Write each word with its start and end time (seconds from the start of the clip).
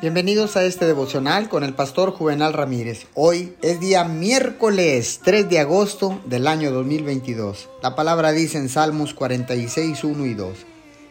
Bienvenidos 0.00 0.56
a 0.56 0.64
este 0.64 0.86
devocional 0.86 1.50
con 1.50 1.62
el 1.62 1.74
pastor 1.74 2.12
Juvenal 2.12 2.54
Ramírez. 2.54 3.06
Hoy 3.12 3.54
es 3.60 3.80
día 3.80 4.02
miércoles 4.04 5.20
3 5.22 5.50
de 5.50 5.58
agosto 5.58 6.22
del 6.24 6.46
año 6.46 6.70
2022. 6.70 7.68
La 7.82 7.94
palabra 7.94 8.32
dice 8.32 8.56
en 8.56 8.70
Salmos 8.70 9.12
46, 9.12 10.02
1 10.02 10.24
y 10.24 10.32
2. 10.32 10.56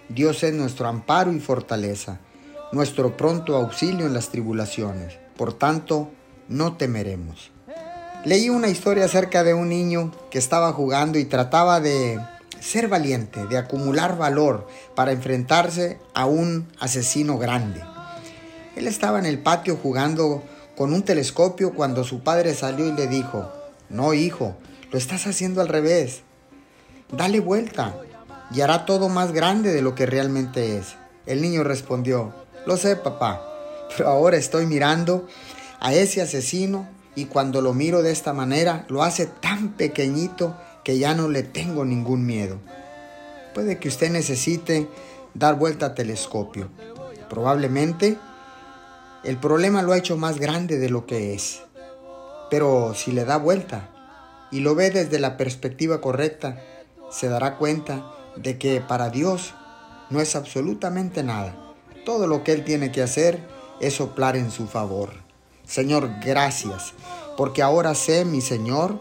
Dios 0.09 0.41
es 0.41 0.55
nuestro 0.55 0.87
amparo 0.87 1.31
y 1.31 1.39
fortaleza, 1.39 2.19
nuestro 2.71 3.15
pronto 3.15 3.55
auxilio 3.55 4.07
en 4.07 4.15
las 4.15 4.29
tribulaciones. 4.29 5.19
Por 5.37 5.53
tanto, 5.53 6.09
no 6.47 6.75
temeremos. 6.75 7.51
Leí 8.25 8.49
una 8.49 8.69
historia 8.69 9.05
acerca 9.05 9.43
de 9.43 9.53
un 9.53 9.69
niño 9.69 10.11
que 10.31 10.39
estaba 10.39 10.73
jugando 10.73 11.19
y 11.19 11.25
trataba 11.25 11.79
de 11.79 12.19
ser 12.59 12.87
valiente, 12.87 13.45
de 13.45 13.59
acumular 13.59 14.17
valor 14.17 14.67
para 14.95 15.11
enfrentarse 15.11 15.99
a 16.15 16.25
un 16.25 16.67
asesino 16.79 17.37
grande. 17.37 17.83
Él 18.75 18.87
estaba 18.87 19.19
en 19.19 19.25
el 19.25 19.39
patio 19.39 19.75
jugando 19.75 20.43
con 20.77 20.93
un 20.93 21.03
telescopio 21.03 21.73
cuando 21.73 22.03
su 22.03 22.21
padre 22.21 22.53
salió 22.53 22.87
y 22.87 22.93
le 22.93 23.07
dijo, 23.07 23.51
no 23.89 24.13
hijo, 24.13 24.55
lo 24.91 24.97
estás 24.97 25.27
haciendo 25.27 25.61
al 25.61 25.67
revés. 25.67 26.21
Dale 27.11 27.39
vuelta 27.39 27.95
y 28.53 28.61
hará 28.61 28.85
todo 28.85 29.09
más 29.09 29.31
grande 29.31 29.73
de 29.73 29.81
lo 29.81 29.95
que 29.95 30.05
realmente 30.05 30.77
es. 30.77 30.95
El 31.25 31.41
niño 31.41 31.63
respondió, 31.63 32.33
lo 32.65 32.77
sé 32.77 32.95
papá, 32.95 33.41
pero 33.89 34.09
ahora 34.09 34.37
estoy 34.37 34.65
mirando 34.65 35.27
a 35.79 35.93
ese 35.93 36.21
asesino 36.21 36.87
y 37.15 37.25
cuando 37.25 37.61
lo 37.61 37.73
miro 37.73 38.01
de 38.01 38.11
esta 38.11 38.33
manera 38.33 38.85
lo 38.87 39.03
hace 39.03 39.25
tan 39.25 39.73
pequeñito 39.73 40.55
que 40.83 40.97
ya 40.97 41.13
no 41.13 41.27
le 41.27 41.43
tengo 41.43 41.83
ningún 41.83 42.25
miedo. 42.25 42.57
Puede 43.53 43.79
que 43.79 43.89
usted 43.89 44.11
necesite 44.11 44.87
dar 45.33 45.55
vuelta 45.55 45.87
a 45.87 45.95
telescopio. 45.95 46.69
Probablemente 47.29 48.17
el 49.23 49.37
problema 49.37 49.81
lo 49.81 49.91
ha 49.91 49.97
hecho 49.97 50.17
más 50.17 50.39
grande 50.39 50.77
de 50.77 50.89
lo 50.89 51.05
que 51.05 51.33
es. 51.33 51.61
Pero 52.49 52.93
si 52.95 53.11
le 53.11 53.25
da 53.25 53.37
vuelta 53.37 53.89
y 54.51 54.61
lo 54.61 54.75
ve 54.75 54.89
desde 54.89 55.19
la 55.19 55.37
perspectiva 55.37 56.01
correcta, 56.01 56.61
se 57.11 57.27
dará 57.27 57.57
cuenta 57.57 58.11
de 58.35 58.57
que 58.57 58.81
para 58.81 59.09
Dios 59.09 59.53
no 60.09 60.21
es 60.21 60.35
absolutamente 60.35 61.23
nada. 61.23 61.55
Todo 62.05 62.27
lo 62.27 62.43
que 62.43 62.53
Él 62.53 62.63
tiene 62.63 62.91
que 62.91 63.01
hacer 63.01 63.39
es 63.81 63.95
soplar 63.95 64.35
en 64.35 64.51
su 64.51 64.67
favor. 64.67 65.11
Señor, 65.65 66.09
gracias, 66.23 66.93
porque 67.37 67.61
ahora 67.61 67.93
sé, 67.93 68.25
mi 68.25 68.41
Señor, 68.41 68.99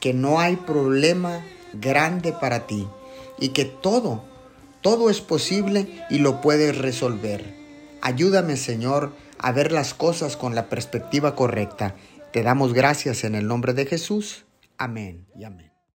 que 0.00 0.12
no 0.12 0.40
hay 0.40 0.56
problema 0.56 1.44
grande 1.72 2.32
para 2.32 2.66
ti 2.66 2.86
y 3.38 3.50
que 3.50 3.64
todo, 3.64 4.24
todo 4.82 5.08
es 5.08 5.20
posible 5.20 6.04
y 6.10 6.18
lo 6.18 6.40
puedes 6.40 6.76
resolver. 6.76 7.61
Ayúdame, 8.02 8.56
Señor, 8.56 9.12
a 9.38 9.52
ver 9.52 9.70
las 9.70 9.94
cosas 9.94 10.36
con 10.36 10.54
la 10.54 10.68
perspectiva 10.68 11.36
correcta. 11.36 11.94
Te 12.32 12.42
damos 12.42 12.74
gracias 12.74 13.22
en 13.24 13.36
el 13.36 13.46
nombre 13.46 13.74
de 13.74 13.86
Jesús. 13.86 14.44
Amén 14.76 15.26
y 15.36 15.44
amén. 15.44 15.71